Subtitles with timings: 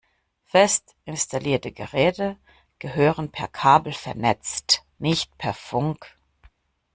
[0.45, 2.35] Fest installierte Geräte
[2.79, 6.11] gehören per Kabel vernetzt, nicht per Funk.